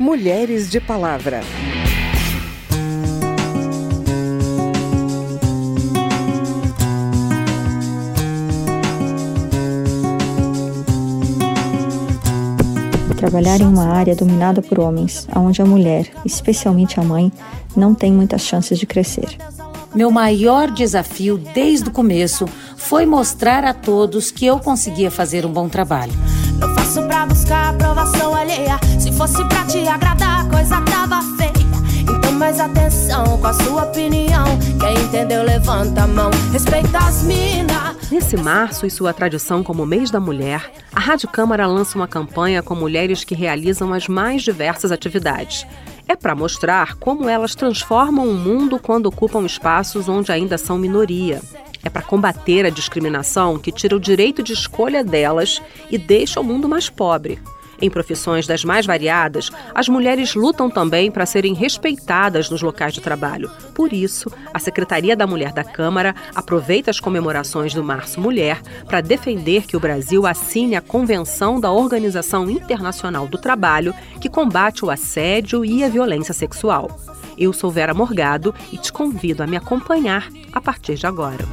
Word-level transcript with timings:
Mulheres 0.00 0.70
de 0.70 0.80
Palavra. 0.80 1.42
Trabalhar 13.14 13.60
em 13.60 13.66
uma 13.66 13.88
área 13.88 14.16
dominada 14.16 14.62
por 14.62 14.80
homens, 14.80 15.28
onde 15.36 15.60
a 15.60 15.66
mulher, 15.66 16.10
especialmente 16.24 16.98
a 16.98 17.02
mãe, 17.02 17.30
não 17.76 17.94
tem 17.94 18.10
muitas 18.10 18.40
chances 18.40 18.78
de 18.78 18.86
crescer. 18.86 19.36
Meu 19.94 20.10
maior 20.10 20.70
desafio 20.70 21.36
desde 21.36 21.90
o 21.90 21.92
começo 21.92 22.46
foi 22.74 23.04
mostrar 23.04 23.66
a 23.66 23.74
todos 23.74 24.30
que 24.30 24.46
eu 24.46 24.58
conseguia 24.60 25.10
fazer 25.10 25.44
um 25.44 25.52
bom 25.52 25.68
trabalho. 25.68 26.14
Não 26.60 26.74
faço 26.74 27.02
pra 27.04 27.26
buscar 27.26 27.70
aprovação 27.70 28.34
alheia. 28.34 28.78
Se 28.98 29.10
fosse 29.12 29.42
pra 29.48 29.64
te 29.64 29.86
agradar, 29.88 30.46
a 30.46 30.48
coisa 30.50 30.80
tava 30.82 31.22
feia. 31.36 31.50
Então 32.02 32.32
mais 32.32 32.60
atenção 32.60 33.38
com 33.38 33.46
a 33.46 33.52
sua 33.52 33.84
opinião. 33.84 34.44
Quem 34.78 35.04
entendeu, 35.04 35.42
levanta 35.42 36.02
a 36.02 36.06
mão. 36.06 36.30
Respeita 36.52 36.98
as 36.98 37.22
minas. 37.22 38.10
Nesse 38.10 38.36
março 38.36 38.86
e 38.86 38.90
sua 38.90 39.12
tradição 39.12 39.62
como 39.62 39.86
mês 39.86 40.10
da 40.10 40.18
mulher, 40.18 40.70
a 40.92 40.98
Rádio 40.98 41.28
Câmara 41.28 41.66
lança 41.66 41.96
uma 41.96 42.08
campanha 42.08 42.62
com 42.62 42.74
mulheres 42.74 43.24
que 43.24 43.34
realizam 43.34 43.92
as 43.92 44.08
mais 44.08 44.42
diversas 44.42 44.90
atividades. 44.90 45.66
É 46.08 46.16
para 46.16 46.34
mostrar 46.34 46.96
como 46.96 47.28
elas 47.28 47.54
transformam 47.54 48.28
o 48.28 48.34
mundo 48.34 48.80
quando 48.80 49.06
ocupam 49.06 49.46
espaços 49.46 50.08
onde 50.08 50.32
ainda 50.32 50.58
são 50.58 50.76
minoria. 50.76 51.40
É 51.82 51.88
para 51.88 52.02
combater 52.02 52.66
a 52.66 52.70
discriminação 52.70 53.58
que 53.58 53.72
tira 53.72 53.96
o 53.96 54.00
direito 54.00 54.42
de 54.42 54.52
escolha 54.52 55.02
delas 55.02 55.62
e 55.90 55.96
deixa 55.96 56.40
o 56.40 56.44
mundo 56.44 56.68
mais 56.68 56.88
pobre. 56.88 57.38
Em 57.82 57.88
profissões 57.88 58.46
das 58.46 58.62
mais 58.62 58.84
variadas, 58.84 59.50
as 59.74 59.88
mulheres 59.88 60.34
lutam 60.34 60.68
também 60.68 61.10
para 61.10 61.24
serem 61.24 61.54
respeitadas 61.54 62.50
nos 62.50 62.60
locais 62.60 62.92
de 62.92 63.00
trabalho. 63.00 63.50
Por 63.74 63.92
isso, 63.92 64.30
a 64.52 64.58
Secretaria 64.58 65.16
da 65.16 65.26
Mulher 65.26 65.52
da 65.52 65.64
Câmara 65.64 66.14
aproveita 66.34 66.90
as 66.90 67.00
comemorações 67.00 67.72
do 67.72 67.82
Março 67.82 68.20
Mulher 68.20 68.60
para 68.86 69.00
defender 69.00 69.66
que 69.66 69.76
o 69.76 69.80
Brasil 69.80 70.26
assine 70.26 70.76
a 70.76 70.82
Convenção 70.82 71.58
da 71.58 71.72
Organização 71.72 72.50
Internacional 72.50 73.26
do 73.26 73.38
Trabalho, 73.38 73.94
que 74.20 74.28
combate 74.28 74.84
o 74.84 74.90
assédio 74.90 75.64
e 75.64 75.82
a 75.82 75.88
violência 75.88 76.34
sexual. 76.34 76.90
Eu 77.40 77.54
sou 77.54 77.70
Vera 77.70 77.94
Morgado 77.94 78.54
e 78.70 78.76
te 78.76 78.92
convido 78.92 79.42
a 79.42 79.46
me 79.46 79.56
acompanhar 79.56 80.28
a 80.52 80.60
partir 80.60 80.96
de 80.96 81.06
agora. 81.06 81.48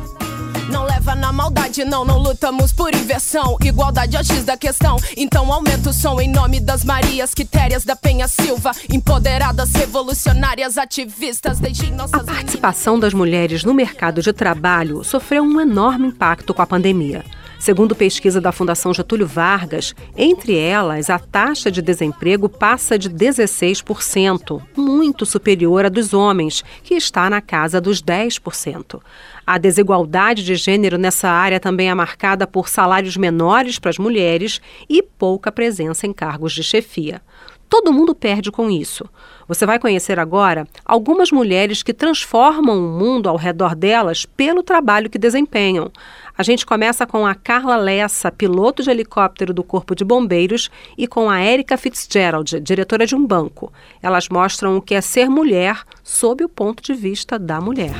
Não 0.70 0.84
leva 0.84 1.16
na 1.16 1.32
maldade, 1.32 1.86
não, 1.86 2.04
não 2.04 2.18
lutamos 2.18 2.74
por 2.74 2.94
inversão. 2.94 3.56
Igualdade 3.64 4.18
é 4.18 4.20
o 4.20 4.24
X 4.24 4.44
da 4.44 4.58
questão. 4.58 4.98
Então 5.16 5.52
aumenta 5.52 5.90
o 5.90 5.94
som 5.94 6.20
em 6.20 6.30
nome 6.30 6.60
das 6.60 6.84
Marias 6.84 7.34
Quitérias 7.34 7.86
da 7.86 7.96
Penha 7.96 8.28
Silva. 8.28 8.74
Empoderadas, 8.92 9.72
revolucionárias, 9.72 10.78
ativistas, 10.78 11.58
deixem 11.58 11.94
nossas. 11.94 12.20
A 12.20 12.24
participação 12.26 13.00
das 13.00 13.14
mulheres 13.14 13.64
no 13.64 13.74
mercado 13.74 14.22
de 14.22 14.34
trabalho 14.34 15.06
sofreu 15.06 15.42
um 15.42 15.62
enorme 15.62 16.10
impacto 16.10 16.54
com 16.54 16.62
a 16.62 16.68
pandemia. 16.68 17.24
Segundo 17.60 17.96
pesquisa 17.96 18.40
da 18.40 18.52
Fundação 18.52 18.94
Getúlio 18.94 19.26
Vargas, 19.26 19.96
entre 20.16 20.56
elas, 20.56 21.10
a 21.10 21.18
taxa 21.18 21.72
de 21.72 21.82
desemprego 21.82 22.48
passa 22.48 23.00
de 23.00 23.10
16%, 23.10 24.62
muito 24.76 25.26
superior 25.26 25.86
à 25.86 25.90
dos 25.90 26.14
homens, 26.14 26.64
que 26.84 26.94
está 26.94 27.30
na 27.30 27.42
casa 27.42 27.82
dos 27.82 28.02
10%. 28.02 29.02
A 29.46 29.58
desigualdade 29.58 30.44
de 30.44 30.56
gênero 30.56 31.00
nessa 31.00 31.30
área 31.30 31.60
também 31.60 31.90
é 31.90 31.96
marcada 31.96 32.46
por 32.46 32.70
salários 32.70 33.18
menores 33.18 33.80
para 33.80 33.90
as 33.90 33.98
mulheres 33.98 34.62
e 34.88 35.02
pouca 35.02 35.52
presença 35.52 36.06
em 36.06 36.14
cargos 36.14 36.54
de 36.54 36.64
chefia. 36.64 37.22
Todo 37.70 37.92
mundo 37.92 38.16
perde 38.16 38.50
com 38.50 38.70
isso. 38.70 39.04
Você 39.46 39.66
vai 39.66 39.78
conhecer 39.78 40.20
agora 40.20 40.66
algumas 40.86 41.32
mulheres 41.32 41.84
que 41.84 41.94
transformam 41.94 42.78
o 42.78 42.98
mundo 42.98 43.28
ao 43.28 43.36
redor 43.36 43.76
delas 43.76 44.26
pelo 44.26 44.64
trabalho 44.64 45.10
que 45.10 45.18
desempenham. 45.18 45.92
A 46.38 46.44
gente 46.44 46.68
começa 46.68 47.08
com 47.08 47.26
a 47.26 47.34
Carla 47.34 47.76
Lessa, 47.76 48.32
piloto 48.32 48.84
de 48.84 48.92
helicóptero 48.92 49.52
do 49.52 49.64
Corpo 49.64 49.96
de 49.96 50.06
Bombeiros, 50.06 50.70
e 50.96 51.08
com 51.08 51.32
a 51.32 51.44
Erika 51.44 51.76
Fitzgerald, 51.78 52.60
diretora 52.60 53.08
de 53.08 53.16
um 53.16 53.26
banco. 53.26 53.74
Elas 54.04 54.30
mostram 54.30 54.78
o 54.78 54.82
que 54.82 54.94
é 54.94 55.02
ser 55.02 55.32
mulher 55.32 55.82
sob 56.04 56.44
o 56.44 56.50
ponto 56.50 56.84
de 56.84 56.94
vista 56.94 57.40
da 57.40 57.60
mulher. 57.60 57.96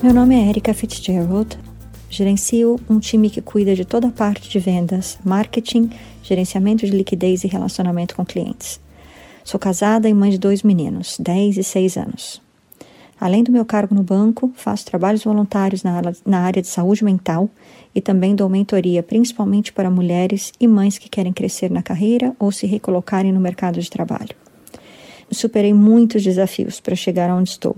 Meu 0.00 0.14
nome 0.14 0.36
é 0.36 0.48
Erika 0.48 0.72
Fitzgerald. 0.72 1.58
Gerencio 2.08 2.78
um 2.88 3.00
time 3.00 3.28
que 3.28 3.42
cuida 3.42 3.74
de 3.74 3.84
toda 3.84 4.06
a 4.06 4.12
parte 4.12 4.48
de 4.48 4.60
vendas, 4.60 5.18
marketing, 5.24 5.90
gerenciamento 6.22 6.86
de 6.86 6.92
liquidez 6.92 7.42
e 7.42 7.48
relacionamento 7.48 8.14
com 8.14 8.24
clientes. 8.24 8.80
Sou 9.42 9.58
casada 9.58 10.08
e 10.08 10.14
mãe 10.14 10.30
de 10.30 10.38
dois 10.38 10.62
meninos, 10.62 11.16
10 11.18 11.56
e 11.56 11.64
6 11.64 11.96
anos. 11.96 12.43
Além 13.20 13.42
do 13.42 13.52
meu 13.52 13.64
cargo 13.64 13.94
no 13.94 14.02
banco, 14.02 14.52
faço 14.56 14.84
trabalhos 14.84 15.24
voluntários 15.24 15.82
na, 15.82 16.40
área 16.40 16.60
de 16.60 16.68
saúde 16.68 17.04
mental 17.04 17.48
e 17.94 18.00
também 18.00 18.34
dou 18.34 18.48
mentoria 18.48 19.02
principalmente 19.02 19.72
para 19.72 19.90
mulheres 19.90 20.52
e 20.58 20.66
mães 20.66 20.98
que 20.98 21.08
querem 21.08 21.32
crescer 21.32 21.70
na 21.70 21.82
carreira 21.82 22.34
ou 22.38 22.50
se 22.50 22.66
recolocarem 22.66 23.32
no 23.32 23.40
mercado 23.40 23.80
de 23.80 23.88
trabalho. 23.88 24.34
Superei 25.30 25.72
muitos 25.72 26.22
desafios 26.22 26.80
para 26.80 26.94
chegar 26.94 27.30
onde 27.30 27.50
estou. 27.50 27.76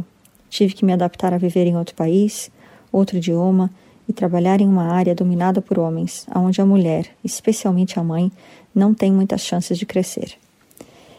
Tive 0.51 0.75
que 0.75 0.85
me 0.85 0.93
adaptar 0.93 1.33
a 1.33 1.39
viver 1.39 1.67
em 1.67 1.77
outro 1.77 1.95
país, 1.95 2.51
outro 2.93 3.17
idioma 3.17 3.71
e 4.09 4.13
trabalhar 4.13 4.61
em 4.61 4.69
uma 4.69 4.93
área 4.93 5.15
dominada 5.15 5.61
por 5.61 5.79
homens, 5.79 6.27
onde 6.35 6.61
a 6.61 6.67
mulher, 6.67 7.09
especialmente 7.25 7.99
a 7.99 8.05
mãe, 8.05 8.31
não 8.75 8.95
tem 8.95 9.11
muitas 9.11 9.41
chances 9.41 9.79
de 9.79 9.87
crescer. 9.87 10.35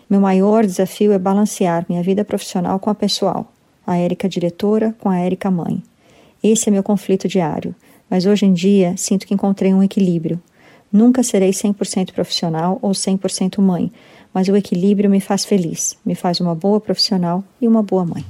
Meu 0.10 0.22
maior 0.22 0.66
desafio 0.66 1.12
é 1.12 1.20
balancear 1.20 1.86
minha 1.90 2.02
vida 2.02 2.24
profissional 2.24 2.80
com 2.80 2.90
a 2.90 2.96
pessoal, 2.96 3.52
a 3.88 3.98
Érica 3.98 4.28
diretora 4.28 4.94
com 5.00 5.10
a 5.10 5.18
Érica 5.18 5.50
mãe. 5.50 5.82
Esse 6.44 6.68
é 6.68 6.72
meu 6.72 6.84
conflito 6.84 7.28
diário, 7.28 7.74
mas 8.10 8.26
hoje 8.26 8.46
em 8.46 8.54
dia 8.54 8.94
sinto 8.98 9.26
que 9.26 9.34
encontrei 9.34 9.74
um 9.74 9.82
equilíbrio. 9.82 10.40
Nunca 10.92 11.24
serei 11.24 11.52
100% 11.52 12.12
profissional 12.12 12.78
ou 12.82 12.92
100% 12.92 13.62
mãe, 13.62 13.92
mas 14.34 14.50
o 14.50 14.56
equilíbrio 14.56 15.10
me 15.10 15.22
faz 15.22 15.46
feliz, 15.46 15.98
me 16.06 16.14
faz 16.14 16.40
uma 16.40 16.54
boa 16.54 16.80
profissional 16.80 17.44
e 17.62 17.68
uma 17.68 17.82
boa 17.82 18.06
mãe. 18.06 18.26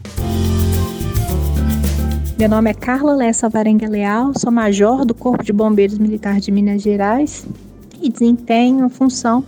Meu 2.37 2.47
nome 2.47 2.69
é 2.69 2.73
Carla 2.73 3.15
Lessa 3.15 3.49
Varenga 3.49 3.89
Leal, 3.89 4.31
sou 4.37 4.51
major 4.51 5.03
do 5.03 5.15
Corpo 5.15 5.43
de 5.43 5.51
Bombeiros 5.51 5.97
Militar 5.97 6.39
de 6.39 6.51
Minas 6.51 6.83
Gerais 6.83 7.47
e 7.99 8.09
desempenho 8.09 8.85
a 8.85 8.89
função 8.89 9.43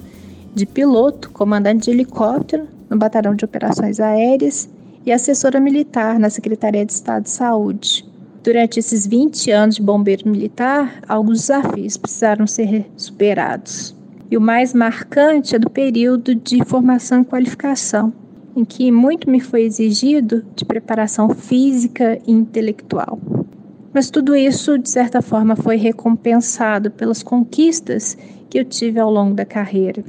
de 0.55 0.65
piloto, 0.65 1.29
comandante 1.29 1.85
de 1.85 1.91
helicóptero 1.91 2.67
no 2.89 2.97
Batalhão 2.97 3.35
de 3.35 3.45
Operações 3.45 3.99
Aéreas 3.99 4.67
e 5.09 5.11
assessora 5.11 5.59
militar 5.59 6.19
na 6.19 6.29
Secretaria 6.29 6.85
de 6.85 6.91
Estado 6.91 7.23
de 7.23 7.31
Saúde. 7.31 8.05
Durante 8.43 8.77
esses 8.77 9.07
20 9.07 9.49
anos 9.49 9.75
de 9.77 9.81
bombeiro 9.81 10.29
militar, 10.29 11.01
alguns 11.07 11.39
desafios 11.39 11.97
precisaram 11.97 12.45
ser 12.45 12.85
superados. 12.95 13.95
E 14.29 14.37
o 14.37 14.41
mais 14.41 14.71
marcante 14.71 15.55
é 15.55 15.59
do 15.59 15.67
período 15.67 16.35
de 16.35 16.63
formação 16.63 17.21
e 17.21 17.25
qualificação, 17.25 18.13
em 18.55 18.63
que 18.63 18.91
muito 18.91 19.27
me 19.27 19.39
foi 19.39 19.63
exigido 19.63 20.45
de 20.55 20.63
preparação 20.63 21.29
física 21.29 22.19
e 22.27 22.31
intelectual. 22.31 23.19
Mas 23.91 24.11
tudo 24.11 24.35
isso, 24.35 24.77
de 24.77 24.91
certa 24.91 25.23
forma, 25.23 25.55
foi 25.55 25.75
recompensado 25.75 26.91
pelas 26.91 27.23
conquistas 27.23 28.15
que 28.47 28.59
eu 28.59 28.63
tive 28.63 28.99
ao 28.99 29.11
longo 29.11 29.33
da 29.33 29.43
carreira. 29.43 30.03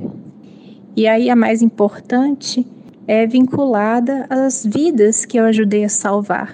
E 0.95 1.07
aí 1.07 1.31
a 1.31 1.37
mais 1.37 1.63
importante 1.63 2.67
é 3.13 3.27
vinculada 3.27 4.25
às 4.31 4.65
vidas 4.65 5.25
que 5.25 5.37
eu 5.37 5.45
ajudei 5.45 5.83
a 5.83 5.89
salvar. 5.89 6.49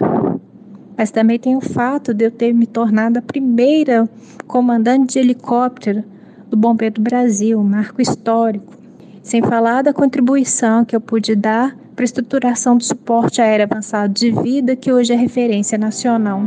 Mas 0.97 1.11
também 1.11 1.37
tem 1.37 1.55
o 1.55 1.61
fato 1.61 2.15
de 2.15 2.25
eu 2.25 2.31
ter 2.31 2.51
me 2.51 2.65
tornado 2.65 3.19
a 3.19 3.21
primeira 3.21 4.09
comandante 4.47 5.13
de 5.13 5.19
helicóptero 5.19 6.03
do 6.49 6.57
Bombeiro 6.57 6.95
do 6.95 7.01
Brasil, 7.01 7.61
marco 7.61 8.01
histórico. 8.01 8.73
Sem 9.21 9.39
falar 9.43 9.83
da 9.83 9.93
contribuição 9.93 10.83
que 10.83 10.95
eu 10.95 11.01
pude 11.01 11.35
dar 11.35 11.77
para 11.95 12.03
a 12.03 12.05
estruturação 12.05 12.75
do 12.75 12.83
suporte 12.83 13.39
aéreo 13.39 13.67
avançado 13.69 14.11
de 14.11 14.31
vida, 14.31 14.75
que 14.75 14.91
hoje 14.91 15.13
é 15.13 15.15
referência 15.15 15.77
nacional. 15.77 16.41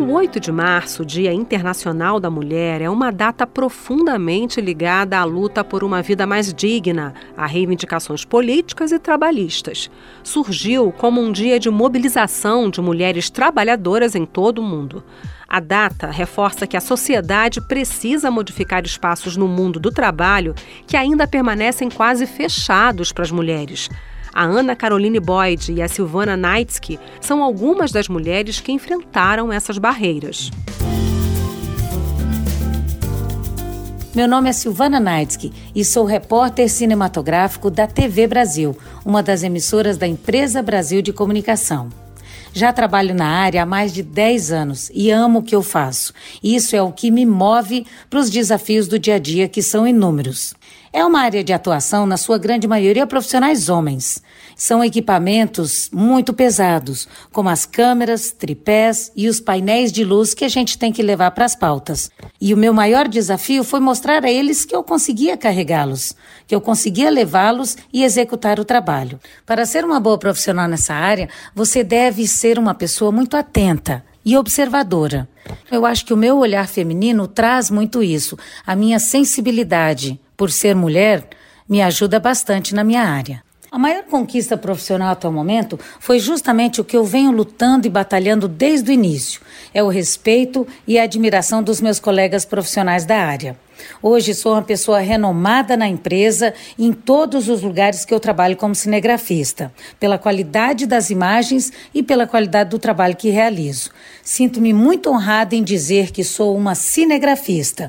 O 0.00 0.12
8 0.12 0.38
de 0.38 0.52
março, 0.52 1.04
Dia 1.04 1.32
Internacional 1.34 2.20
da 2.20 2.30
Mulher, 2.30 2.80
é 2.80 2.88
uma 2.88 3.10
data 3.10 3.44
profundamente 3.44 4.60
ligada 4.60 5.18
à 5.18 5.24
luta 5.24 5.64
por 5.64 5.82
uma 5.82 6.00
vida 6.02 6.24
mais 6.24 6.54
digna, 6.54 7.12
a 7.36 7.46
reivindicações 7.46 8.24
políticas 8.24 8.92
e 8.92 8.98
trabalhistas. 9.00 9.90
Surgiu 10.22 10.92
como 10.92 11.20
um 11.20 11.32
dia 11.32 11.58
de 11.58 11.68
mobilização 11.68 12.70
de 12.70 12.80
mulheres 12.80 13.28
trabalhadoras 13.28 14.14
em 14.14 14.24
todo 14.24 14.60
o 14.60 14.64
mundo. 14.64 15.02
A 15.48 15.58
data 15.58 16.12
reforça 16.12 16.64
que 16.64 16.76
a 16.76 16.80
sociedade 16.80 17.60
precisa 17.60 18.30
modificar 18.30 18.84
espaços 18.84 19.36
no 19.36 19.48
mundo 19.48 19.80
do 19.80 19.90
trabalho 19.90 20.54
que 20.86 20.96
ainda 20.96 21.26
permanecem 21.26 21.90
quase 21.90 22.24
fechados 22.24 23.10
para 23.10 23.24
as 23.24 23.32
mulheres. 23.32 23.90
A 24.32 24.44
Ana 24.44 24.76
Caroline 24.76 25.20
Boyd 25.20 25.72
e 25.72 25.82
a 25.82 25.88
Silvana 25.88 26.36
Naitsky 26.36 26.98
são 27.20 27.42
algumas 27.42 27.90
das 27.90 28.08
mulheres 28.08 28.60
que 28.60 28.72
enfrentaram 28.72 29.52
essas 29.52 29.78
barreiras. 29.78 30.50
Meu 34.14 34.26
nome 34.26 34.50
é 34.50 34.52
Silvana 34.52 34.98
Naidsky 34.98 35.52
e 35.72 35.84
sou 35.84 36.04
repórter 36.04 36.68
cinematográfico 36.68 37.70
da 37.70 37.86
TV 37.86 38.26
Brasil, 38.26 38.76
uma 39.04 39.22
das 39.22 39.44
emissoras 39.44 39.96
da 39.96 40.08
Empresa 40.08 40.60
Brasil 40.60 41.00
de 41.00 41.12
Comunicação. 41.12 41.88
Já 42.52 42.72
trabalho 42.72 43.14
na 43.14 43.26
área 43.26 43.62
há 43.62 43.66
mais 43.66 43.92
de 43.92 44.02
10 44.02 44.50
anos 44.50 44.90
e 44.92 45.10
amo 45.10 45.38
o 45.38 45.42
que 45.42 45.54
eu 45.54 45.62
faço. 45.62 46.12
Isso 46.42 46.74
é 46.74 46.82
o 46.82 46.90
que 46.90 47.10
me 47.10 47.24
move 47.24 47.86
para 48.10 48.18
os 48.18 48.28
desafios 48.28 48.88
do 48.88 48.98
dia 48.98 49.14
a 49.14 49.18
dia, 49.20 49.46
que 49.46 49.62
são 49.62 49.86
inúmeros. 49.86 50.54
É 50.92 51.04
uma 51.04 51.20
área 51.20 51.44
de 51.44 51.52
atuação, 51.52 52.06
na 52.06 52.16
sua 52.16 52.38
grande 52.38 52.66
maioria, 52.66 53.06
profissionais 53.06 53.68
homens. 53.68 54.22
São 54.56 54.82
equipamentos 54.82 55.90
muito 55.92 56.32
pesados, 56.32 57.06
como 57.30 57.50
as 57.50 57.66
câmeras, 57.66 58.32
tripés 58.32 59.12
e 59.14 59.28
os 59.28 59.38
painéis 59.38 59.92
de 59.92 60.02
luz 60.02 60.32
que 60.32 60.44
a 60.44 60.48
gente 60.48 60.78
tem 60.78 60.90
que 60.90 61.02
levar 61.02 61.30
para 61.32 61.44
as 61.44 61.54
pautas. 61.54 62.10
E 62.40 62.54
o 62.54 62.56
meu 62.56 62.72
maior 62.72 63.06
desafio 63.06 63.62
foi 63.62 63.80
mostrar 63.80 64.24
a 64.24 64.30
eles 64.30 64.64
que 64.64 64.74
eu 64.74 64.82
conseguia 64.82 65.36
carregá-los, 65.36 66.16
que 66.46 66.54
eu 66.54 66.60
conseguia 66.60 67.10
levá-los 67.10 67.76
e 67.92 68.02
executar 68.02 68.58
o 68.58 68.64
trabalho. 68.64 69.20
Para 69.44 69.66
ser 69.66 69.84
uma 69.84 70.00
boa 70.00 70.18
profissional 70.18 70.66
nessa 70.66 70.94
área, 70.94 71.28
você 71.54 71.84
deve 71.84 72.26
ser 72.26 72.58
uma 72.58 72.74
pessoa 72.74 73.12
muito 73.12 73.36
atenta 73.36 74.07
e 74.28 74.36
observadora. 74.36 75.26
Eu 75.72 75.86
acho 75.86 76.04
que 76.04 76.12
o 76.12 76.16
meu 76.16 76.36
olhar 76.36 76.68
feminino 76.68 77.26
traz 77.26 77.70
muito 77.70 78.02
isso, 78.02 78.36
a 78.66 78.76
minha 78.76 78.98
sensibilidade 78.98 80.20
por 80.36 80.50
ser 80.50 80.76
mulher, 80.76 81.26
me 81.66 81.80
ajuda 81.80 82.20
bastante 82.20 82.74
na 82.74 82.84
minha 82.84 83.04
área. 83.04 83.42
A 83.70 83.78
maior 83.78 84.04
conquista 84.04 84.56
profissional 84.56 85.12
até 85.12 85.28
o 85.28 85.32
momento 85.32 85.78
foi 86.00 86.18
justamente 86.18 86.80
o 86.80 86.84
que 86.84 86.96
eu 86.96 87.04
venho 87.04 87.30
lutando 87.30 87.86
e 87.86 87.90
batalhando 87.90 88.48
desde 88.48 88.90
o 88.90 88.94
início: 88.94 89.42
é 89.74 89.82
o 89.82 89.88
respeito 89.88 90.66
e 90.86 90.98
a 90.98 91.02
admiração 91.02 91.62
dos 91.62 91.78
meus 91.78 92.00
colegas 92.00 92.46
profissionais 92.46 93.04
da 93.04 93.18
área. 93.18 93.58
Hoje 94.02 94.34
sou 94.34 94.52
uma 94.52 94.62
pessoa 94.62 95.00
renomada 95.00 95.76
na 95.76 95.86
empresa 95.86 96.54
e 96.76 96.86
em 96.86 96.92
todos 96.92 97.48
os 97.48 97.62
lugares 97.62 98.04
que 98.04 98.12
eu 98.12 98.18
trabalho 98.18 98.56
como 98.56 98.74
cinegrafista, 98.74 99.72
pela 100.00 100.18
qualidade 100.18 100.86
das 100.86 101.10
imagens 101.10 101.70
e 101.94 102.02
pela 102.02 102.26
qualidade 102.26 102.70
do 102.70 102.78
trabalho 102.78 103.16
que 103.16 103.28
realizo. 103.28 103.90
Sinto-me 104.22 104.72
muito 104.72 105.10
honrada 105.10 105.54
em 105.54 105.62
dizer 105.62 106.10
que 106.10 106.24
sou 106.24 106.56
uma 106.56 106.74
cinegrafista. 106.74 107.88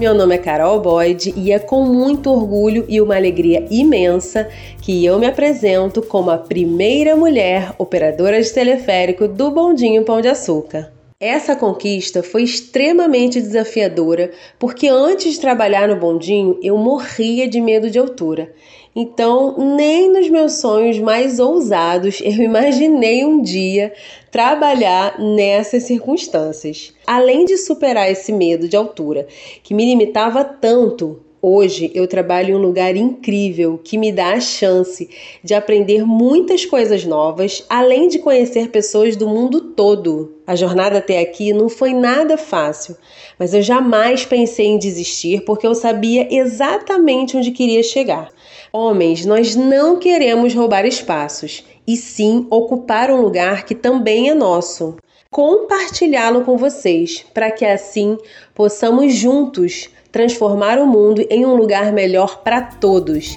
Meu 0.00 0.14
nome 0.14 0.34
é 0.34 0.38
Carol 0.38 0.80
Boyd 0.80 1.34
e 1.36 1.52
é 1.52 1.58
com 1.58 1.84
muito 1.84 2.30
orgulho 2.30 2.86
e 2.88 3.02
uma 3.02 3.16
alegria 3.16 3.66
imensa 3.70 4.48
que 4.80 5.04
eu 5.04 5.18
me 5.18 5.26
apresento 5.26 6.00
como 6.00 6.30
a 6.30 6.38
primeira 6.38 7.14
mulher 7.14 7.74
operadora 7.76 8.40
de 8.40 8.50
teleférico 8.50 9.28
do 9.28 9.50
Bondinho 9.50 10.02
Pão 10.02 10.22
de 10.22 10.28
Açúcar. 10.28 10.90
Essa 11.20 11.54
conquista 11.54 12.22
foi 12.22 12.44
extremamente 12.44 13.42
desafiadora 13.42 14.30
porque 14.58 14.88
antes 14.88 15.34
de 15.34 15.40
trabalhar 15.40 15.86
no 15.86 15.96
bondinho 15.96 16.58
eu 16.62 16.78
morria 16.78 17.46
de 17.46 17.60
medo 17.60 17.90
de 17.90 17.98
altura. 17.98 18.50
Então, 18.94 19.56
nem 19.76 20.10
nos 20.12 20.28
meus 20.28 20.54
sonhos 20.54 20.98
mais 20.98 21.38
ousados 21.38 22.20
eu 22.20 22.32
imaginei 22.42 23.24
um 23.24 23.40
dia 23.40 23.92
trabalhar 24.30 25.18
nessas 25.18 25.84
circunstâncias. 25.84 26.92
Além 27.06 27.44
de 27.44 27.56
superar 27.56 28.10
esse 28.10 28.32
medo 28.32 28.68
de 28.68 28.76
altura, 28.76 29.28
que 29.62 29.74
me 29.74 29.84
limitava 29.84 30.44
tanto, 30.44 31.20
Hoje 31.42 31.90
eu 31.94 32.06
trabalho 32.06 32.50
em 32.50 32.54
um 32.54 32.60
lugar 32.60 32.94
incrível 32.96 33.80
que 33.82 33.96
me 33.96 34.12
dá 34.12 34.34
a 34.34 34.40
chance 34.40 35.08
de 35.42 35.54
aprender 35.54 36.04
muitas 36.04 36.66
coisas 36.66 37.06
novas, 37.06 37.64
além 37.66 38.08
de 38.08 38.18
conhecer 38.18 38.68
pessoas 38.68 39.16
do 39.16 39.26
mundo 39.26 39.58
todo. 39.72 40.34
A 40.46 40.54
jornada 40.54 40.98
até 40.98 41.18
aqui 41.18 41.54
não 41.54 41.70
foi 41.70 41.94
nada 41.94 42.36
fácil, 42.36 42.94
mas 43.38 43.54
eu 43.54 43.62
jamais 43.62 44.26
pensei 44.26 44.66
em 44.66 44.76
desistir 44.76 45.42
porque 45.46 45.66
eu 45.66 45.74
sabia 45.74 46.28
exatamente 46.30 47.38
onde 47.38 47.52
queria 47.52 47.82
chegar. 47.82 48.30
Homens, 48.72 49.26
nós 49.26 49.56
não 49.56 49.98
queremos 49.98 50.54
roubar 50.54 50.86
espaços, 50.86 51.64
e 51.86 51.96
sim 51.96 52.46
ocupar 52.50 53.10
um 53.10 53.20
lugar 53.20 53.64
que 53.64 53.74
também 53.74 54.30
é 54.30 54.34
nosso. 54.34 54.96
Compartilhá-lo 55.28 56.44
com 56.44 56.56
vocês, 56.56 57.24
para 57.34 57.50
que 57.50 57.64
assim 57.64 58.16
possamos 58.54 59.14
juntos 59.14 59.90
transformar 60.12 60.78
o 60.78 60.86
mundo 60.86 61.26
em 61.28 61.44
um 61.44 61.54
lugar 61.54 61.92
melhor 61.92 62.42
para 62.42 62.60
todos. 62.60 63.36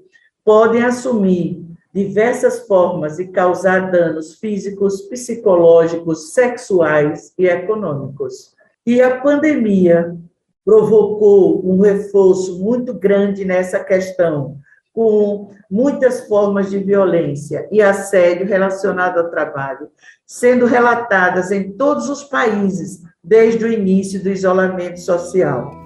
podem 0.43 0.81
assumir 0.81 1.68
diversas 1.93 2.67
formas 2.67 3.19
e 3.19 3.27
causar 3.27 3.91
danos 3.91 4.35
físicos, 4.35 5.01
psicológicos, 5.03 6.33
sexuais 6.33 7.33
e 7.37 7.47
econômicos. 7.47 8.53
E 8.85 9.01
a 9.01 9.19
pandemia 9.19 10.15
provocou 10.63 11.67
um 11.67 11.79
reforço 11.81 12.59
muito 12.59 12.93
grande 12.93 13.43
nessa 13.43 13.83
questão, 13.83 14.57
com 14.93 15.49
muitas 15.69 16.27
formas 16.27 16.69
de 16.69 16.77
violência 16.79 17.67
e 17.71 17.81
assédio 17.81 18.45
relacionado 18.45 19.17
ao 19.17 19.29
trabalho, 19.29 19.89
sendo 20.25 20.65
relatadas 20.65 21.51
em 21.51 21.71
todos 21.71 22.09
os 22.09 22.23
países 22.23 23.01
desde 23.23 23.65
o 23.65 23.71
início 23.71 24.21
do 24.21 24.29
isolamento 24.29 24.99
social. 24.99 25.78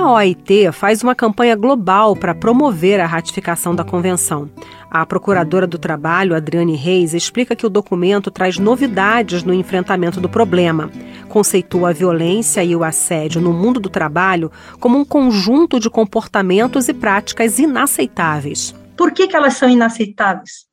A 0.00 0.12
OIT 0.12 0.72
faz 0.72 1.02
uma 1.02 1.14
campanha 1.14 1.54
global 1.54 2.16
para 2.16 2.34
promover 2.34 2.98
a 3.00 3.06
ratificação 3.06 3.74
da 3.74 3.84
convenção. 3.84 4.50
A 4.90 5.04
procuradora 5.04 5.66
do 5.66 5.76
trabalho, 5.76 6.34
Adriane 6.34 6.74
Reis, 6.74 7.12
explica 7.12 7.54
que 7.54 7.66
o 7.66 7.68
documento 7.68 8.30
traz 8.30 8.58
novidades 8.58 9.42
no 9.42 9.52
enfrentamento 9.52 10.18
do 10.18 10.26
problema. 10.26 10.90
Conceitua 11.28 11.90
a 11.90 11.92
violência 11.92 12.64
e 12.64 12.74
o 12.74 12.82
assédio 12.82 13.42
no 13.42 13.52
mundo 13.52 13.78
do 13.78 13.90
trabalho 13.90 14.50
como 14.80 14.98
um 14.98 15.04
conjunto 15.04 15.78
de 15.78 15.90
comportamentos 15.90 16.88
e 16.88 16.94
práticas 16.94 17.58
inaceitáveis. 17.58 18.74
Por 18.96 19.12
que, 19.12 19.28
que 19.28 19.36
elas 19.36 19.52
são 19.52 19.68
inaceitáveis? 19.68 20.64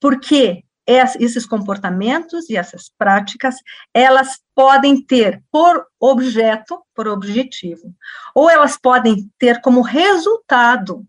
Porque 0.00 0.62
esses 0.90 1.46
comportamentos 1.46 2.50
e 2.50 2.56
essas 2.56 2.90
práticas, 2.98 3.56
elas 3.94 4.40
podem 4.54 5.00
ter 5.00 5.42
por 5.50 5.86
objeto, 5.98 6.82
por 6.94 7.06
objetivo, 7.06 7.94
ou 8.34 8.50
elas 8.50 8.76
podem 8.76 9.30
ter 9.38 9.60
como 9.60 9.82
resultado 9.82 11.06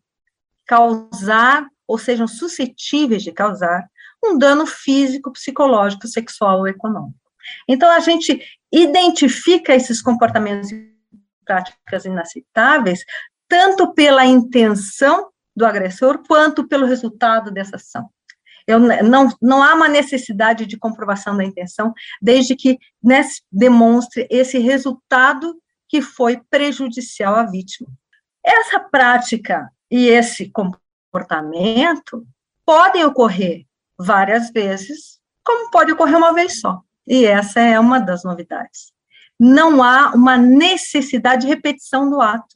causar 0.66 1.68
ou 1.88 1.98
sejam 1.98 2.28
suscetíveis 2.28 3.24
de 3.24 3.32
causar 3.32 3.86
um 4.24 4.38
dano 4.38 4.66
físico, 4.66 5.32
psicológico, 5.34 6.08
sexual 6.08 6.60
ou 6.60 6.68
econômico. 6.68 7.20
Então, 7.68 7.90
a 7.92 8.00
gente 8.00 8.40
identifica 8.72 9.76
esses 9.76 10.02
comportamentos 10.02 10.72
e 10.72 10.92
práticas 11.44 12.06
inaceitáveis 12.06 13.04
tanto 13.48 13.94
pela 13.94 14.26
intenção 14.26 15.30
do 15.54 15.66
agressor 15.66 16.24
quanto 16.26 16.68
pelo 16.68 16.86
resultado 16.86 17.52
dessa 17.52 17.76
ação. 17.76 18.10
Eu, 18.72 18.80
não, 18.80 19.30
não 19.42 19.62
há 19.62 19.74
uma 19.74 19.88
necessidade 19.88 20.66
de 20.66 20.78
comprovação 20.78 21.36
da 21.36 21.44
intenção, 21.44 21.94
desde 22.22 22.56
que 22.56 22.78
né, 23.04 23.22
demonstre 23.52 24.28
esse 24.30 24.58
resultado 24.58 25.56
que 25.88 26.02
foi 26.02 26.42
prejudicial 26.50 27.36
à 27.36 27.44
vítima. 27.44 27.90
Essa 28.44 28.80
prática 28.80 29.70
e 29.90 30.08
esse 30.08 30.50
comportamento 30.50 32.26
podem 32.66 33.04
ocorrer 33.04 33.66
várias 34.00 34.50
vezes, 34.52 35.20
como 35.44 35.70
pode 35.70 35.92
ocorrer 35.92 36.18
uma 36.18 36.34
vez 36.34 36.60
só. 36.60 36.82
E 37.06 37.26
essa 37.26 37.60
é 37.60 37.80
uma 37.80 38.00
das 38.00 38.24
novidades. 38.24 38.92
não 39.40 39.84
há 39.84 40.12
uma 40.14 40.38
necessidade 40.38 41.42
de 41.42 41.48
repetição 41.48 42.10
do 42.10 42.22
ato. 42.22 42.56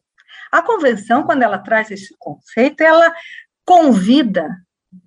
A 0.51 0.61
convenção, 0.61 1.23
quando 1.23 1.41
ela 1.41 1.57
traz 1.57 1.89
esse 1.89 2.15
conceito, 2.19 2.81
ela 2.81 3.13
convida 3.65 4.47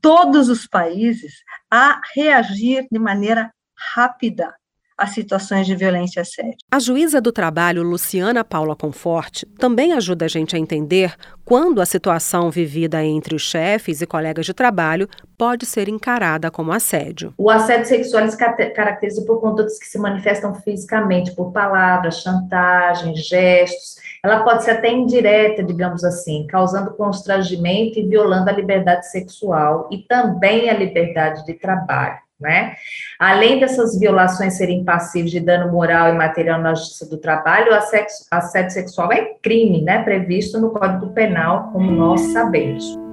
todos 0.00 0.48
os 0.48 0.66
países 0.66 1.42
a 1.70 2.00
reagir 2.14 2.86
de 2.90 2.98
maneira 2.98 3.52
rápida 3.94 4.54
às 4.98 5.10
situações 5.10 5.64
de 5.64 5.76
violência 5.76 6.18
e 6.18 6.22
assédio. 6.22 6.56
A 6.72 6.80
juíza 6.80 7.20
do 7.20 7.30
trabalho, 7.30 7.84
Luciana 7.84 8.42
Paula 8.42 8.74
Conforte, 8.74 9.46
também 9.46 9.92
ajuda 9.92 10.24
a 10.24 10.28
gente 10.28 10.56
a 10.56 10.58
entender 10.58 11.14
quando 11.44 11.80
a 11.80 11.86
situação 11.86 12.50
vivida 12.50 13.02
entre 13.04 13.36
os 13.36 13.42
chefes 13.42 14.02
e 14.02 14.06
colegas 14.06 14.44
de 14.44 14.52
trabalho 14.52 15.08
pode 15.38 15.64
ser 15.64 15.88
encarada 15.88 16.50
como 16.50 16.72
assédio. 16.72 17.32
O 17.38 17.48
assédio 17.48 17.86
sexual 17.86 18.28
se 18.28 18.36
caracteriza 18.36 19.24
por 19.24 19.40
condutas 19.40 19.78
que 19.78 19.86
se 19.86 19.98
manifestam 19.98 20.52
fisicamente, 20.56 21.30
por 21.30 21.52
palavras, 21.52 22.20
chantagem, 22.20 23.14
gestos. 23.14 23.96
Ela 24.24 24.42
pode 24.42 24.64
ser 24.64 24.72
até 24.72 24.90
indireta, 24.90 25.62
digamos 25.62 26.04
assim, 26.04 26.46
causando 26.46 26.94
constrangimento 26.94 27.98
e 27.98 28.06
violando 28.06 28.50
a 28.50 28.52
liberdade 28.52 29.10
sexual 29.10 29.88
e 29.90 29.98
também 29.98 30.68
a 30.68 30.74
liberdade 30.74 31.44
de 31.44 31.54
trabalho. 31.54 32.18
Né? 32.40 32.76
Além 33.18 33.58
dessas 33.58 33.98
violações 33.98 34.56
serem 34.56 34.84
passíveis 34.84 35.32
de 35.32 35.40
dano 35.40 35.72
moral 35.72 36.08
e 36.08 36.16
material 36.16 36.60
na 36.60 36.72
justiça 36.72 37.04
do 37.08 37.18
trabalho, 37.18 37.72
o 37.72 37.74
assédio 37.74 38.70
sexual 38.70 39.12
é 39.12 39.34
crime, 39.42 39.82
né, 39.82 40.04
previsto 40.04 40.60
no 40.60 40.70
Código 40.70 41.12
Penal, 41.12 41.72
como 41.72 41.90
nós 41.90 42.20
sabemos. 42.32 43.07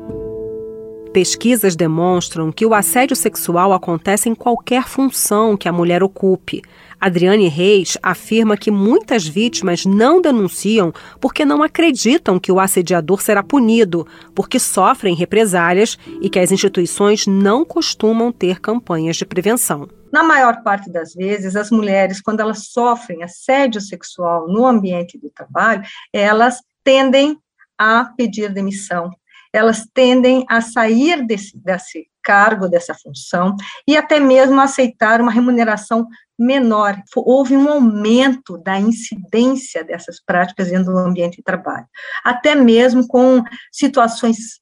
Pesquisas 1.15 1.77
demonstram 1.77 2.51
que 2.51 2.65
o 2.65 2.74
assédio 2.74 3.15
sexual 3.15 3.72
acontece 3.72 4.27
em 4.27 4.36
qualquer 4.36 4.84
função 4.86 5.55
que 5.55 5.69
a 5.69 5.72
mulher 5.72 6.03
ocupe. 6.03 6.62
Adriane 7.00 7.48
Reis 7.48 7.98
afirma 8.03 8.57
que 8.57 8.69
muitas 8.69 9.25
vítimas 9.25 9.86
não 9.86 10.19
denunciam 10.22 10.91
porque 11.22 11.45
não 11.45 11.63
acreditam 11.63 12.38
que 12.38 12.51
o 12.51 12.60
assediador 12.60 13.22
será 13.22 13.41
punido, 13.41 14.05
porque 14.36 14.60
sofrem 14.60 15.15
represálias 15.15 15.98
e 16.19 16.29
que 16.29 16.38
as 16.38 16.51
instituições 16.51 17.25
não 17.25 17.63
costumam 17.63 18.29
ter 18.29 18.60
campanhas 18.60 19.15
de 19.15 19.25
prevenção. 19.25 19.88
Na 20.12 20.22
maior 20.22 20.63
parte 20.63 20.91
das 20.91 21.13
vezes, 21.13 21.55
as 21.55 21.72
mulheres, 21.72 22.19
quando 22.19 22.41
elas 22.41 22.67
sofrem 22.74 23.24
assédio 23.24 23.79
sexual 23.79 24.50
no 24.50 24.65
ambiente 24.65 25.17
de 25.17 25.29
trabalho, 25.29 25.81
elas 26.12 26.57
tendem 26.84 27.38
a 27.77 28.03
pedir 28.17 28.51
demissão, 28.51 29.12
elas 29.55 29.88
tendem 29.93 30.45
a 30.50 30.59
sair 30.59 31.25
desse, 31.25 31.57
desse 31.57 32.07
cargo, 32.21 32.67
dessa 32.67 32.93
função, 32.93 33.55
e 33.88 33.95
até 33.95 34.19
mesmo 34.19 34.59
aceitar 34.59 35.21
uma 35.21 35.31
remuneração 35.31 36.07
menor. 36.38 37.01
Houve 37.15 37.55
um 37.55 37.69
aumento 37.69 38.57
da 38.57 38.79
incidência 38.79 39.83
dessas 39.83 40.19
práticas 40.19 40.69
dentro 40.69 40.91
do 40.91 41.00
ambiente 41.00 41.38
de 41.38 41.43
trabalho, 41.43 41.88
até 42.24 42.55
mesmo 42.55 43.07
com 43.07 43.41
situações 43.71 44.59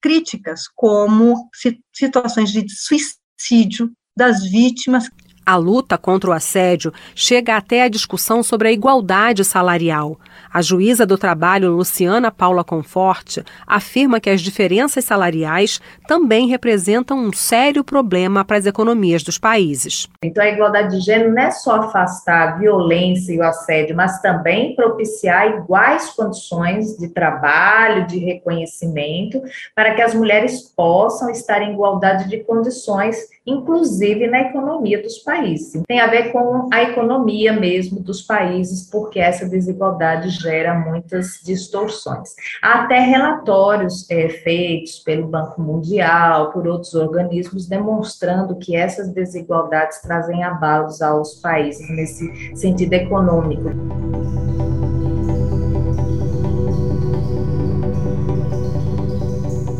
críticas, 0.00 0.68
como 0.74 1.48
situações 1.92 2.52
de 2.52 2.64
suicídio 2.68 3.90
das 4.16 4.44
vítimas. 4.44 5.10
A 5.48 5.56
luta 5.56 5.96
contra 5.96 6.28
o 6.28 6.32
assédio 6.34 6.92
chega 7.14 7.56
até 7.56 7.82
a 7.82 7.88
discussão 7.88 8.42
sobre 8.42 8.68
a 8.68 8.70
igualdade 8.70 9.42
salarial. 9.46 10.20
A 10.52 10.60
juíza 10.60 11.06
do 11.06 11.16
trabalho, 11.16 11.72
Luciana 11.72 12.30
Paula 12.30 12.62
Conforte, 12.62 13.42
afirma 13.66 14.20
que 14.20 14.28
as 14.28 14.42
diferenças 14.42 15.06
salariais 15.06 15.80
também 16.06 16.48
representam 16.48 17.18
um 17.18 17.32
sério 17.32 17.82
problema 17.82 18.44
para 18.44 18.58
as 18.58 18.66
economias 18.66 19.22
dos 19.22 19.38
países. 19.38 20.06
Então, 20.22 20.44
a 20.44 20.48
igualdade 20.48 20.98
de 20.98 21.00
gênero 21.02 21.32
não 21.32 21.42
é 21.42 21.50
só 21.50 21.76
afastar 21.76 22.48
a 22.48 22.56
violência 22.58 23.32
e 23.32 23.38
o 23.38 23.42
assédio, 23.42 23.96
mas 23.96 24.20
também 24.20 24.76
propiciar 24.76 25.46
iguais 25.46 26.10
condições 26.10 26.98
de 26.98 27.08
trabalho, 27.08 28.06
de 28.06 28.18
reconhecimento, 28.18 29.40
para 29.74 29.94
que 29.94 30.02
as 30.02 30.14
mulheres 30.14 30.60
possam 30.76 31.30
estar 31.30 31.62
em 31.62 31.72
igualdade 31.72 32.28
de 32.28 32.44
condições, 32.44 33.16
inclusive 33.48 34.26
na 34.26 34.42
economia 34.42 35.02
dos 35.02 35.18
países. 35.18 35.82
Tem 35.86 36.00
a 36.00 36.06
ver 36.06 36.32
com 36.32 36.68
a 36.72 36.82
economia 36.82 37.52
mesmo 37.52 38.00
dos 38.00 38.22
países, 38.22 38.88
porque 38.90 39.18
essa 39.18 39.48
desigualdade 39.48 40.30
gera 40.30 40.74
muitas 40.74 41.40
distorções. 41.44 42.34
Há 42.62 42.84
até 42.84 43.00
relatórios 43.00 44.08
é, 44.10 44.28
feitos 44.28 44.98
pelo 45.00 45.28
Banco 45.28 45.60
Mundial, 45.60 46.52
por 46.52 46.66
outros 46.66 46.94
organismos, 46.94 47.66
demonstrando 47.66 48.56
que 48.56 48.76
essas 48.76 49.08
desigualdades 49.08 50.00
trazem 50.00 50.44
abalos 50.44 51.00
aos 51.00 51.34
países 51.36 51.88
nesse 51.90 52.56
sentido 52.56 52.92
econômico. 52.92 53.70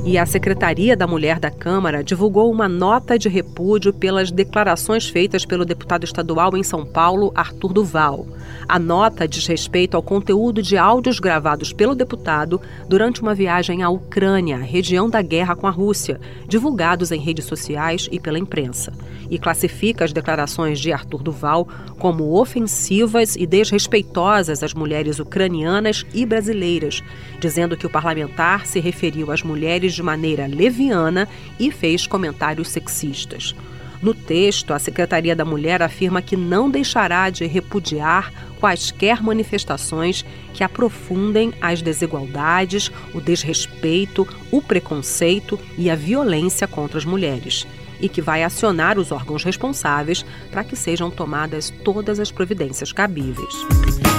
E 0.08 0.16
a 0.16 0.24
Secretaria 0.24 0.96
da 0.96 1.06
Mulher 1.06 1.38
da 1.38 1.50
Câmara 1.50 2.02
divulgou 2.02 2.50
uma 2.50 2.66
nota 2.66 3.18
de 3.18 3.28
repúdio 3.28 3.92
pelas 3.92 4.30
declarações 4.30 5.06
feitas 5.06 5.44
pelo 5.44 5.66
deputado 5.66 6.04
estadual 6.04 6.56
em 6.56 6.62
São 6.62 6.86
Paulo, 6.86 7.30
Arthur 7.34 7.74
Duval. 7.74 8.26
A 8.66 8.78
nota 8.78 9.28
diz 9.28 9.46
respeito 9.46 9.98
ao 9.98 10.02
conteúdo 10.02 10.62
de 10.62 10.78
áudios 10.78 11.20
gravados 11.20 11.74
pelo 11.74 11.94
deputado 11.94 12.58
durante 12.88 13.20
uma 13.20 13.34
viagem 13.34 13.82
à 13.82 13.90
Ucrânia, 13.90 14.56
região 14.56 15.10
da 15.10 15.20
guerra 15.20 15.54
com 15.54 15.66
a 15.66 15.70
Rússia, 15.70 16.18
divulgados 16.46 17.12
em 17.12 17.20
redes 17.20 17.44
sociais 17.44 18.08
e 18.10 18.18
pela 18.18 18.38
imprensa, 18.38 18.94
e 19.28 19.38
classifica 19.38 20.06
as 20.06 20.12
declarações 20.14 20.80
de 20.80 20.90
Arthur 20.90 21.22
Duval 21.22 21.68
como 21.98 22.32
ofensivas 22.40 23.36
e 23.36 23.46
desrespeitosas 23.46 24.62
às 24.62 24.72
mulheres 24.72 25.18
ucranianas 25.18 26.06
e 26.14 26.24
brasileiras, 26.24 27.02
dizendo 27.38 27.76
que 27.76 27.86
o 27.86 27.90
parlamentar 27.90 28.66
se 28.66 28.80
referiu 28.80 29.30
às 29.30 29.42
mulheres 29.42 29.97
de 29.98 30.02
maneira 30.02 30.46
leviana 30.46 31.28
e 31.58 31.70
fez 31.70 32.06
comentários 32.06 32.68
sexistas. 32.68 33.54
No 34.00 34.14
texto, 34.14 34.72
a 34.72 34.78
Secretaria 34.78 35.34
da 35.34 35.44
Mulher 35.44 35.82
afirma 35.82 36.22
que 36.22 36.36
não 36.36 36.70
deixará 36.70 37.28
de 37.30 37.44
repudiar 37.46 38.32
quaisquer 38.60 39.20
manifestações 39.20 40.24
que 40.54 40.62
aprofundem 40.62 41.52
as 41.60 41.82
desigualdades, 41.82 42.92
o 43.12 43.20
desrespeito, 43.20 44.26
o 44.52 44.62
preconceito 44.62 45.58
e 45.76 45.90
a 45.90 45.96
violência 45.96 46.68
contra 46.68 46.98
as 46.98 47.04
mulheres 47.04 47.66
e 48.00 48.08
que 48.08 48.22
vai 48.22 48.44
acionar 48.44 48.96
os 48.96 49.10
órgãos 49.10 49.42
responsáveis 49.42 50.24
para 50.52 50.62
que 50.62 50.76
sejam 50.76 51.10
tomadas 51.10 51.74
todas 51.84 52.20
as 52.20 52.30
providências 52.30 52.92
cabíveis. 52.92 53.52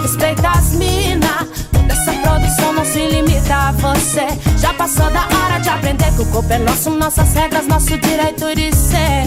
Respeita 0.01 0.49
as 0.49 0.73
mina, 0.73 1.47
produção 2.21 2.73
não 2.73 2.85
se 2.85 2.99
limita 3.07 3.55
a 3.55 3.71
você. 3.71 4.27
O 6.19 6.25
corpo 6.31 6.51
é 6.51 6.57
nosso, 6.59 6.89
nossas 6.89 7.33
regras, 7.33 7.65
nosso 7.65 7.97
direito 7.97 8.53
de 8.53 8.75
ser. 8.75 9.25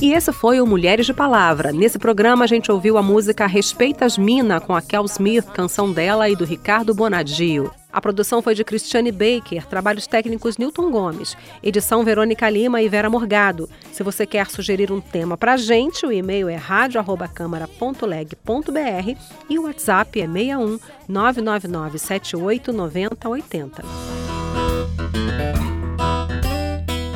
E 0.00 0.12
esse 0.12 0.32
foi 0.32 0.60
o 0.60 0.66
Mulheres 0.66 1.06
de 1.06 1.14
Palavra. 1.14 1.70
Nesse 1.70 2.00
programa 2.00 2.44
a 2.44 2.48
gente 2.48 2.72
ouviu 2.72 2.98
a 2.98 3.02
música 3.02 3.46
Respeitas 3.46 4.18
Mina 4.18 4.60
com 4.60 4.74
a 4.74 4.82
Kel 4.82 5.04
Smith, 5.04 5.44
canção 5.52 5.92
dela 5.92 6.28
e 6.28 6.34
do 6.34 6.44
Ricardo 6.44 6.92
Bonadio. 6.92 7.70
A 7.92 8.00
produção 8.00 8.42
foi 8.42 8.56
de 8.56 8.64
Cristiane 8.64 9.12
Baker, 9.12 9.64
trabalhos 9.66 10.08
técnicos 10.08 10.58
Newton 10.58 10.90
Gomes, 10.90 11.36
edição 11.62 12.02
Verônica 12.02 12.50
Lima 12.50 12.82
e 12.82 12.88
Vera 12.88 13.08
Morgado. 13.08 13.70
Se 13.92 14.02
você 14.02 14.26
quer 14.26 14.50
sugerir 14.50 14.90
um 14.90 15.00
tema 15.00 15.36
pra 15.36 15.56
gente, 15.56 16.04
o 16.04 16.10
e-mail 16.10 16.48
é 16.48 16.56
radio@câmara.leg.br 16.56 19.16
e 19.48 19.58
o 19.58 19.62
WhatsApp 19.64 20.20
é 20.20 20.26
61 20.26 20.80
999 21.08 21.98
78 21.98 22.72
90 22.72 23.28
80. 23.28 23.82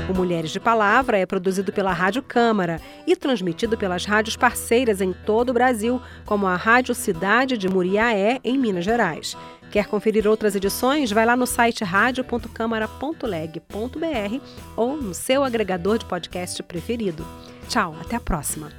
O 0.08 0.14
Mulheres 0.14 0.52
de 0.52 0.60
Palavra 0.60 1.18
é 1.18 1.26
produzido 1.26 1.72
pela 1.72 1.92
Rádio 1.92 2.22
Câmara 2.22 2.80
e 3.06 3.16
transmitido 3.16 3.76
pelas 3.76 4.04
rádios 4.04 4.36
parceiras 4.36 5.00
em 5.00 5.12
todo 5.12 5.50
o 5.50 5.52
Brasil, 5.52 6.00
como 6.24 6.46
a 6.46 6.54
Rádio 6.54 6.94
Cidade 6.94 7.58
de 7.58 7.68
Muriaé, 7.68 8.38
em 8.44 8.56
Minas 8.56 8.84
Gerais. 8.84 9.36
Quer 9.70 9.86
conferir 9.86 10.28
outras 10.28 10.54
edições? 10.54 11.10
Vai 11.10 11.26
lá 11.26 11.36
no 11.36 11.46
site 11.46 11.82
radio.câmara.leg.br 11.82 14.40
ou 14.76 14.96
no 14.96 15.12
seu 15.12 15.42
agregador 15.42 15.98
de 15.98 16.04
podcast 16.04 16.62
preferido. 16.62 17.26
Tchau, 17.68 17.96
até 18.00 18.14
a 18.14 18.20
próxima. 18.20 18.70